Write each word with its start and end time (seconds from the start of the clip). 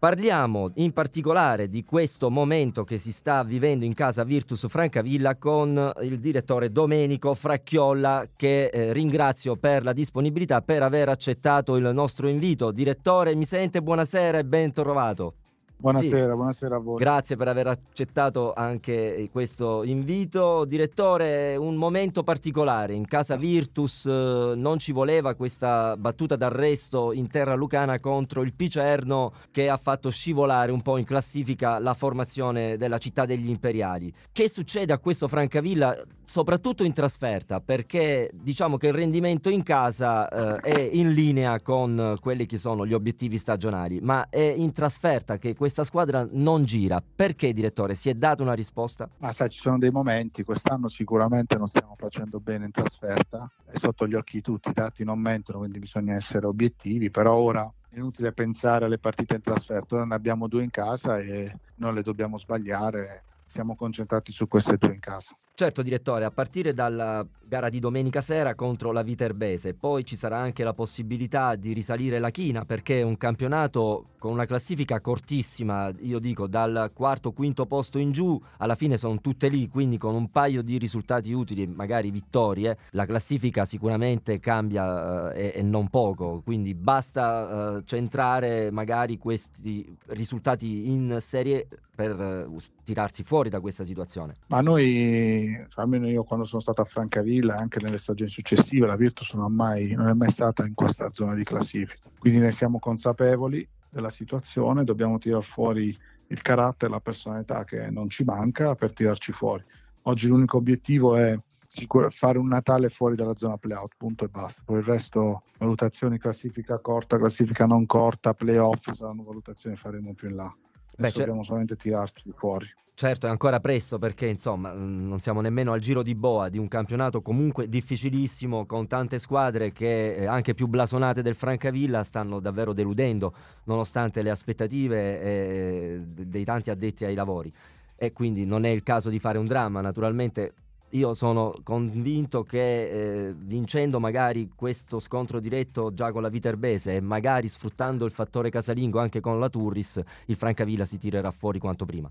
Parliamo 0.00 0.70
in 0.76 0.94
particolare 0.94 1.68
di 1.68 1.84
questo 1.84 2.30
momento 2.30 2.84
che 2.84 2.96
si 2.96 3.12
sta 3.12 3.44
vivendo 3.44 3.84
in 3.84 3.92
casa 3.92 4.24
Virtus 4.24 4.66
Francavilla 4.66 5.36
con 5.36 5.92
il 6.00 6.18
direttore 6.18 6.70
Domenico 6.70 7.34
Fracchiolla 7.34 8.24
che 8.34 8.68
eh, 8.68 8.94
ringrazio 8.94 9.56
per 9.56 9.84
la 9.84 9.92
disponibilità, 9.92 10.62
per 10.62 10.82
aver 10.82 11.10
accettato 11.10 11.76
il 11.76 11.90
nostro 11.92 12.28
invito. 12.28 12.72
Direttore, 12.72 13.34
mi 13.34 13.44
sente? 13.44 13.82
Buonasera 13.82 14.38
e 14.38 14.44
ben 14.46 14.72
trovato. 14.72 15.34
Buonasera, 15.80 16.28
sì. 16.28 16.36
buonasera 16.36 16.76
a 16.76 16.78
voi. 16.78 16.98
Grazie 16.98 17.36
per 17.36 17.48
aver 17.48 17.68
accettato 17.68 18.52
anche 18.52 19.26
questo 19.32 19.82
invito. 19.82 20.66
Direttore, 20.66 21.56
un 21.56 21.76
momento 21.76 22.22
particolare. 22.22 22.92
In 22.92 23.06
casa 23.06 23.36
Virtus 23.36 24.04
eh, 24.04 24.52
non 24.56 24.78
ci 24.78 24.92
voleva 24.92 25.34
questa 25.34 25.96
battuta 25.96 26.36
d'arresto 26.36 27.12
in 27.14 27.30
terra 27.30 27.54
lucana 27.54 27.98
contro 27.98 28.42
il 28.42 28.52
Picerno 28.52 29.32
che 29.50 29.70
ha 29.70 29.78
fatto 29.78 30.10
scivolare 30.10 30.70
un 30.70 30.82
po' 30.82 30.98
in 30.98 31.04
classifica 31.04 31.78
la 31.78 31.94
formazione 31.94 32.76
della 32.76 32.98
città 32.98 33.24
degli 33.24 33.48
imperiali. 33.48 34.12
Che 34.30 34.50
succede 34.50 34.92
a 34.92 34.98
questo 34.98 35.28
Francavilla, 35.28 35.96
soprattutto 36.22 36.84
in 36.84 36.92
trasferta? 36.92 37.60
Perché 37.60 38.28
diciamo 38.34 38.76
che 38.76 38.88
il 38.88 38.92
rendimento 38.92 39.48
in 39.48 39.62
casa 39.62 40.28
eh, 40.28 40.74
è 40.74 40.90
in 40.92 41.12
linea 41.12 41.58
con 41.62 42.16
quelli 42.20 42.44
che 42.44 42.58
sono 42.58 42.84
gli 42.84 42.92
obiettivi 42.92 43.38
stagionali, 43.38 43.98
ma 44.02 44.28
è 44.28 44.52
in 44.54 44.74
trasferta 44.74 45.38
che 45.38 45.54
questo 45.54 45.68
questa 45.70 45.84
squadra 45.84 46.26
non 46.32 46.64
gira. 46.64 47.00
Perché, 47.00 47.52
direttore? 47.52 47.94
Si 47.94 48.10
è 48.10 48.14
data 48.14 48.42
una 48.42 48.54
risposta? 48.54 49.08
Ma 49.18 49.32
sai, 49.32 49.50
ci 49.50 49.60
sono 49.60 49.78
dei 49.78 49.92
momenti, 49.92 50.42
quest'anno 50.42 50.88
sicuramente 50.88 51.56
non 51.56 51.68
stiamo 51.68 51.94
facendo 51.96 52.40
bene 52.40 52.64
in 52.64 52.72
trasferta, 52.72 53.48
è 53.64 53.78
sotto 53.78 54.08
gli 54.08 54.14
occhi 54.14 54.38
di 54.38 54.42
tutti, 54.42 54.70
i 54.70 54.72
dati 54.72 55.04
non 55.04 55.20
mentono, 55.20 55.58
quindi 55.58 55.78
bisogna 55.78 56.16
essere 56.16 56.46
obiettivi, 56.46 57.08
però 57.10 57.36
ora 57.36 57.72
è 57.88 57.98
inutile 57.98 58.32
pensare 58.32 58.86
alle 58.86 58.98
partite 58.98 59.36
in 59.36 59.42
trasferta, 59.42 59.94
ora 59.94 60.04
ne 60.04 60.14
abbiamo 60.14 60.48
due 60.48 60.64
in 60.64 60.70
casa 60.70 61.18
e 61.18 61.54
non 61.76 61.94
le 61.94 62.02
dobbiamo 62.02 62.36
sbagliare, 62.36 63.22
siamo 63.52 63.74
concentrati 63.74 64.32
su 64.32 64.46
queste 64.46 64.76
due 64.76 64.94
in 64.94 65.00
casa. 65.00 65.36
Certo, 65.54 65.82
direttore, 65.82 66.24
a 66.24 66.30
partire 66.30 66.72
dalla 66.72 67.26
gara 67.44 67.68
di 67.68 67.80
domenica 67.80 68.22
sera 68.22 68.54
contro 68.54 68.92
la 68.92 69.02
Viterbese, 69.02 69.74
poi 69.74 70.04
ci 70.04 70.16
sarà 70.16 70.38
anche 70.38 70.64
la 70.64 70.72
possibilità 70.72 71.54
di 71.56 71.74
risalire 71.74 72.18
la 72.18 72.30
china 72.30 72.64
perché 72.64 73.00
è 73.00 73.02
un 73.02 73.16
campionato 73.18 74.10
con 74.18 74.32
una 74.32 74.46
classifica 74.46 75.00
cortissima, 75.00 75.92
io 76.00 76.18
dico 76.18 76.46
dal 76.46 76.92
quarto, 76.94 77.32
quinto 77.32 77.66
posto 77.66 77.98
in 77.98 78.12
giù, 78.12 78.40
alla 78.58 78.74
fine 78.74 78.96
sono 78.96 79.20
tutte 79.20 79.48
lì, 79.48 79.68
quindi 79.68 79.98
con 79.98 80.14
un 80.14 80.30
paio 80.30 80.62
di 80.62 80.78
risultati 80.78 81.32
utili, 81.32 81.66
magari 81.66 82.10
vittorie, 82.10 82.78
la 82.90 83.04
classifica 83.04 83.66
sicuramente 83.66 84.38
cambia 84.38 85.32
eh, 85.32 85.52
e, 85.56 85.62
non 85.62 85.88
poco, 85.88 86.40
quindi 86.42 86.74
basta 86.74 87.76
eh, 87.78 87.82
centrare 87.84 88.70
magari 88.70 89.18
questi 89.18 89.94
risultati 90.06 90.90
in 90.90 91.18
serie 91.20 91.66
per 91.94 92.18
eh, 92.18 92.46
tirarsi 92.84 93.22
fuori 93.22 93.39
da 93.48 93.60
questa 93.60 93.84
situazione. 93.84 94.34
Ma 94.48 94.60
noi 94.60 95.56
almeno 95.74 96.08
io 96.08 96.24
quando 96.24 96.44
sono 96.44 96.60
stato 96.60 96.82
a 96.82 96.84
Francavilla, 96.84 97.56
anche 97.56 97.80
nelle 97.80 97.98
stagioni 97.98 98.30
successive, 98.30 98.86
la 98.86 98.96
Virtus 98.96 99.32
non, 99.34 99.52
mai, 99.52 99.92
non 99.92 100.08
è 100.08 100.12
mai 100.12 100.30
stata 100.30 100.64
in 100.66 100.74
questa 100.74 101.10
zona 101.12 101.34
di 101.34 101.44
classifica. 101.44 102.10
Quindi 102.18 102.40
ne 102.40 102.52
siamo 102.52 102.78
consapevoli 102.78 103.66
della 103.88 104.10
situazione, 104.10 104.84
dobbiamo 104.84 105.18
tirare 105.18 105.42
fuori 105.42 105.96
il 106.28 106.42
carattere, 106.42 106.92
la 106.92 107.00
personalità 107.00 107.64
che 107.64 107.90
non 107.90 108.08
ci 108.08 108.24
manca 108.24 108.74
per 108.74 108.92
tirarci 108.92 109.32
fuori. 109.32 109.64
Oggi 110.02 110.28
l'unico 110.28 110.56
obiettivo 110.56 111.16
è 111.16 111.38
sicur- 111.66 112.12
fare 112.12 112.38
un 112.38 112.48
Natale 112.48 112.88
fuori 112.88 113.16
dalla 113.16 113.36
zona 113.36 113.56
playout, 113.56 113.94
punto 113.96 114.24
e 114.24 114.28
basta. 114.28 114.62
Poi 114.64 114.78
il 114.78 114.84
resto, 114.84 115.42
valutazioni 115.58 116.18
classifica 116.18 116.78
corta, 116.78 117.16
classifica 117.16 117.66
non 117.66 117.86
corta, 117.86 118.34
playoff, 118.34 118.90
saranno 118.90 119.22
valutazioni 119.22 119.76
che 119.76 119.80
faremo 119.80 120.14
più 120.14 120.28
in 120.28 120.36
là. 120.36 120.54
Beh, 120.98 121.10
dobbiamo 121.12 121.42
solamente 121.44 121.76
tirarci 121.76 122.30
fuori. 122.34 122.66
Certo, 123.00 123.26
è 123.26 123.30
ancora 123.30 123.60
presto 123.60 123.98
perché 123.98 124.26
insomma 124.26 124.74
mm, 124.74 125.08
non 125.08 125.20
siamo 125.20 125.40
nemmeno 125.40 125.72
al 125.72 125.80
giro 125.80 126.02
di 126.02 126.14
boa 126.14 126.50
di 126.50 126.58
un 126.58 126.68
campionato 126.68 127.22
comunque 127.22 127.66
difficilissimo 127.66 128.66
con 128.66 128.86
tante 128.88 129.18
squadre 129.18 129.72
che 129.72 130.16
eh, 130.16 130.26
anche 130.26 130.52
più 130.52 130.66
blasonate 130.66 131.22
del 131.22 131.34
Francavilla 131.34 132.02
stanno 132.04 132.40
davvero 132.40 132.74
deludendo 132.74 133.32
nonostante 133.64 134.20
le 134.20 134.28
aspettative 134.28 135.22
eh, 135.22 136.00
dei 136.04 136.44
tanti 136.44 136.68
addetti 136.68 137.06
ai 137.06 137.14
lavori 137.14 137.50
e 137.96 138.12
quindi 138.12 138.44
non 138.44 138.66
è 138.66 138.68
il 138.68 138.82
caso 138.82 139.08
di 139.08 139.18
fare 139.18 139.38
un 139.38 139.46
dramma, 139.46 139.80
naturalmente 139.80 140.52
io 140.90 141.14
sono 141.14 141.54
convinto 141.62 142.42
che 142.42 143.28
eh, 143.28 143.34
vincendo 143.34 143.98
magari 143.98 144.50
questo 144.54 145.00
scontro 145.00 145.40
diretto 145.40 145.94
già 145.94 146.12
con 146.12 146.20
la 146.20 146.28
Viterbese 146.28 146.96
e 146.96 147.00
magari 147.00 147.48
sfruttando 147.48 148.04
il 148.04 148.10
fattore 148.10 148.50
casalingo 148.50 148.98
anche 148.98 149.20
con 149.20 149.40
la 149.40 149.48
Turris, 149.48 149.98
il 150.26 150.36
Francavilla 150.36 150.84
si 150.84 150.98
tirerà 150.98 151.30
fuori 151.30 151.58
quanto 151.58 151.86
prima. 151.86 152.10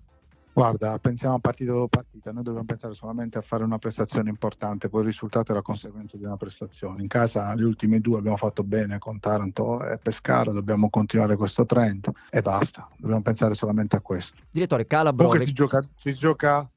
Guarda, 0.59 0.99
pensiamo 0.99 1.35
a 1.35 1.39
partita 1.39 1.71
dopo 1.71 1.87
partita, 1.87 2.33
noi 2.33 2.43
dobbiamo 2.43 2.65
pensare 2.65 2.93
solamente 2.93 3.37
a 3.37 3.41
fare 3.41 3.63
una 3.63 3.77
prestazione 3.77 4.27
importante, 4.27 4.89
poi 4.89 5.03
il 5.03 5.07
risultato 5.07 5.53
è 5.53 5.55
la 5.55 5.61
conseguenza 5.61 6.17
di 6.17 6.25
una 6.25 6.35
prestazione. 6.35 7.01
In 7.01 7.07
casa 7.07 7.55
gli 7.55 7.63
ultimi 7.63 8.01
due 8.01 8.17
abbiamo 8.17 8.35
fatto 8.35 8.65
bene 8.65 8.97
con 8.97 9.21
Taranto 9.21 9.81
e 9.85 9.97
Pescara, 9.97 10.51
dobbiamo 10.51 10.89
continuare 10.89 11.37
questo 11.37 11.65
trend 11.65 12.11
e 12.29 12.41
basta, 12.41 12.89
dobbiamo 12.97 13.21
pensare 13.21 13.53
solamente 13.53 13.95
a 13.95 14.01
questo. 14.01 14.41
Direttore 14.51 14.85
Calabro... 14.85 15.27
Comunque 15.27 15.47
si 15.47 15.53
gioca, 15.53 15.81
si 15.95 16.13
gioca 16.13 16.69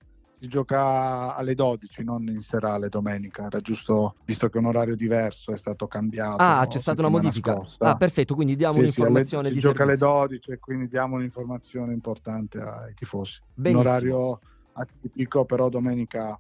si 0.43 0.49
gioca 0.49 1.37
alle 1.37 1.55
12, 1.55 2.03
non 2.03 2.27
in 2.27 2.41
serale 2.41 2.89
domenica. 2.89 3.45
Era 3.45 3.61
giusto, 3.61 4.17
visto 4.25 4.49
che 4.49 4.59
un 4.59 4.65
orario 4.65 4.97
diverso, 4.97 5.53
è 5.53 5.57
stato 5.57 5.87
cambiato. 5.87 6.43
Ah, 6.43 6.67
c'è 6.69 6.81
stata 6.81 7.01
una 7.01 7.11
modifica. 7.11 7.55
Scorsa. 7.55 7.91
Ah, 7.91 7.97
perfetto, 7.97 8.35
quindi 8.35 8.57
diamo 8.57 8.75
sì, 8.75 8.81
un'informazione 8.81 9.47
sì, 9.47 9.53
di 9.55 9.61
si 9.61 9.67
gioca 9.67 9.85
alle 9.85 9.97
12 9.97 10.51
e 10.51 10.59
quindi 10.59 10.89
diamo 10.89 11.15
un'informazione 11.15 11.93
importante 11.93 12.59
ai 12.59 12.93
tifosi. 12.95 13.41
Benissimo. 13.55 13.83
Un 13.83 13.87
orario 13.87 14.41
atipico, 14.73 15.45
però 15.45 15.69
domenica, 15.69 16.37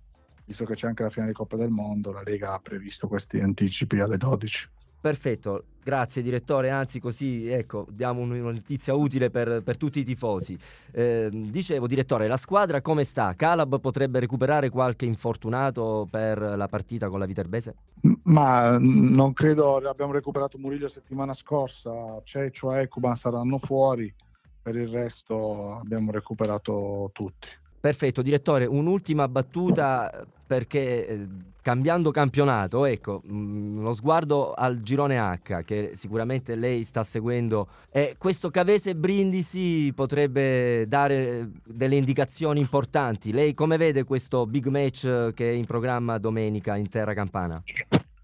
visto 0.46 0.64
che 0.64 0.74
c'è 0.74 0.88
anche 0.88 1.04
la 1.04 1.10
finale 1.10 1.30
di 1.30 1.36
Coppa 1.36 1.56
del 1.56 1.70
Mondo, 1.70 2.10
la 2.10 2.22
Lega 2.24 2.54
ha 2.54 2.58
previsto 2.58 3.06
questi 3.06 3.38
anticipi 3.38 4.00
alle 4.00 4.16
12. 4.16 4.68
Perfetto, 5.02 5.64
grazie 5.82 6.22
direttore, 6.22 6.70
anzi 6.70 7.00
così 7.00 7.48
ecco, 7.48 7.88
diamo 7.90 8.20
una 8.20 8.36
notizia 8.38 8.94
utile 8.94 9.30
per, 9.30 9.60
per 9.64 9.76
tutti 9.76 9.98
i 9.98 10.04
tifosi. 10.04 10.56
Eh, 10.92 11.28
dicevo 11.28 11.88
direttore, 11.88 12.28
la 12.28 12.36
squadra 12.36 12.80
come 12.80 13.02
sta? 13.02 13.34
Calab 13.34 13.80
potrebbe 13.80 14.20
recuperare 14.20 14.70
qualche 14.70 15.04
infortunato 15.04 16.06
per 16.08 16.38
la 16.40 16.68
partita 16.68 17.08
con 17.08 17.18
la 17.18 17.26
Viterbese? 17.26 17.74
Ma 18.22 18.78
non 18.78 19.32
credo, 19.32 19.78
abbiamo 19.78 20.12
recuperato 20.12 20.56
Murillo 20.56 20.86
settimana 20.86 21.34
scorsa, 21.34 22.20
Ceccio 22.22 22.72
e 22.72 22.82
Ecuban 22.82 23.16
saranno 23.16 23.58
fuori, 23.58 24.14
per 24.62 24.76
il 24.76 24.86
resto 24.86 25.72
abbiamo 25.78 26.12
recuperato 26.12 27.10
tutti. 27.12 27.48
Perfetto, 27.82 28.22
direttore, 28.22 28.64
un'ultima 28.64 29.26
battuta 29.26 30.24
perché 30.46 31.08
eh, 31.08 31.26
cambiando 31.60 32.12
campionato, 32.12 32.84
ecco, 32.84 33.22
mh, 33.24 33.34
mm, 33.34 33.78
uno 33.78 33.92
sguardo 33.92 34.52
al 34.52 34.82
girone 34.82 35.18
H 35.18 35.64
che 35.64 35.90
sicuramente 35.96 36.54
lei 36.54 36.84
sta 36.84 37.02
seguendo, 37.02 37.66
eh, 37.90 38.14
questo 38.18 38.50
Cavese 38.50 38.94
Brindisi 38.94 39.92
potrebbe 39.96 40.86
dare 40.86 41.50
delle 41.64 41.96
indicazioni 41.96 42.60
importanti. 42.60 43.32
Lei 43.32 43.52
come 43.52 43.76
vede 43.78 44.04
questo 44.04 44.46
big 44.46 44.68
match 44.68 45.32
che 45.32 45.50
è 45.50 45.52
in 45.52 45.64
programma 45.64 46.18
domenica 46.18 46.76
in 46.76 46.88
terra 46.88 47.14
campana? 47.14 47.60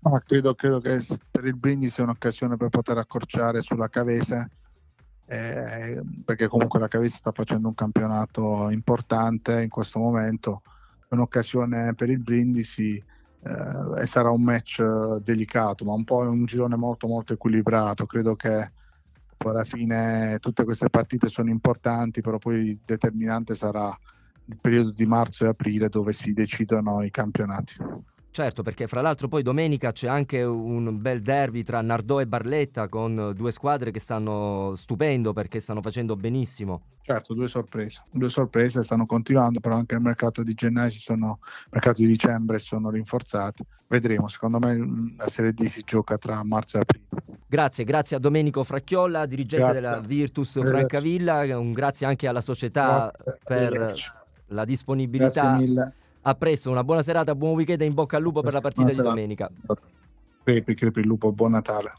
Ah, 0.02 0.20
credo, 0.20 0.54
credo 0.54 0.78
che 0.78 1.04
per 1.32 1.44
il 1.46 1.56
Brindisi 1.56 1.94
sia 1.94 2.04
un'occasione 2.04 2.56
per 2.56 2.68
poter 2.68 2.98
accorciare 2.98 3.60
sulla 3.62 3.88
Cavese 3.88 4.50
eh, 5.28 6.00
perché 6.24 6.48
comunque 6.48 6.80
la 6.80 6.88
Cavese 6.88 7.16
sta 7.16 7.32
facendo 7.32 7.68
un 7.68 7.74
campionato 7.74 8.70
importante 8.70 9.62
in 9.62 9.68
questo 9.68 9.98
momento, 9.98 10.62
un'occasione 11.10 11.94
per 11.94 12.08
il 12.08 12.18
Brindisi 12.18 12.96
eh, 12.96 14.00
e 14.00 14.06
sarà 14.06 14.30
un 14.30 14.42
match 14.42 14.80
eh, 14.80 15.20
delicato, 15.22 15.84
ma 15.84 15.92
un 15.92 16.04
po' 16.04 16.20
un 16.20 16.46
girone 16.46 16.76
molto 16.76 17.06
molto 17.06 17.34
equilibrato, 17.34 18.06
credo 18.06 18.36
che 18.36 18.72
alla 19.36 19.64
fine 19.64 20.38
tutte 20.40 20.64
queste 20.64 20.88
partite 20.88 21.28
sono 21.28 21.50
importanti, 21.50 22.22
però 22.22 22.38
poi 22.38 22.78
determinante 22.84 23.54
sarà 23.54 23.96
il 24.46 24.58
periodo 24.58 24.92
di 24.92 25.06
marzo 25.06 25.44
e 25.44 25.48
aprile 25.48 25.88
dove 25.88 26.12
si 26.14 26.32
decidono 26.32 27.02
i 27.02 27.10
campionati. 27.10 27.74
Certo, 28.38 28.62
perché 28.62 28.86
fra 28.86 29.00
l'altro 29.00 29.26
poi 29.26 29.42
domenica 29.42 29.90
c'è 29.90 30.06
anche 30.06 30.44
un 30.44 31.00
bel 31.00 31.22
derby 31.22 31.64
tra 31.64 31.82
Nardò 31.82 32.20
e 32.20 32.26
Barletta 32.28 32.86
con 32.86 33.32
due 33.34 33.50
squadre 33.50 33.90
che 33.90 33.98
stanno 33.98 34.74
stupendo 34.76 35.32
perché 35.32 35.58
stanno 35.58 35.82
facendo 35.82 36.14
benissimo. 36.14 36.82
Certo, 37.02 37.34
due 37.34 37.48
sorprese, 37.48 38.04
due 38.12 38.28
sorprese 38.28 38.84
stanno 38.84 39.06
continuando, 39.06 39.58
però 39.58 39.74
anche 39.74 39.96
il 39.96 40.02
mercato 40.02 40.44
di 40.44 40.54
gennaio 40.54 40.92
ci 40.92 41.00
sono, 41.00 41.40
il 41.42 41.70
mercato 41.72 42.00
di 42.00 42.06
dicembre 42.06 42.60
sono 42.60 42.90
rinforzati. 42.90 43.64
Vedremo, 43.88 44.28
secondo 44.28 44.60
me 44.60 44.76
mm, 44.76 45.16
la 45.18 45.26
Serie 45.26 45.52
D 45.52 45.66
si 45.66 45.82
gioca 45.84 46.16
tra 46.16 46.40
marzo 46.44 46.76
e 46.76 46.80
aprile. 46.82 47.06
Grazie, 47.44 47.82
grazie 47.82 48.14
a 48.18 48.20
Domenico 48.20 48.62
Fracchiolla, 48.62 49.26
dirigente 49.26 49.72
grazie. 49.72 49.80
della 49.80 49.98
Virtus. 49.98 50.64
Francavilla, 50.64 51.58
un 51.58 51.72
grazie 51.72 52.06
anche 52.06 52.28
alla 52.28 52.40
società 52.40 53.12
grazie. 53.20 53.40
per 53.44 53.94
la 54.46 54.64
disponibilità. 54.64 55.42
Grazie 55.42 55.66
mille 55.66 55.94
a 56.22 56.34
presto, 56.34 56.70
una 56.70 56.84
buona 56.84 57.02
serata, 57.02 57.34
buon 57.34 57.54
weekend 57.54 57.82
e 57.82 57.84
in 57.84 57.94
bocca 57.94 58.16
al 58.16 58.22
lupo 58.22 58.40
per 58.40 58.52
la 58.52 58.60
partita 58.60 58.88
di 58.88 58.96
domenica. 58.96 59.50
Crepi, 60.42 60.74
crepi 60.74 61.00
il 61.00 61.06
lupo, 61.06 61.32
buon 61.32 61.52
Natale. 61.52 61.92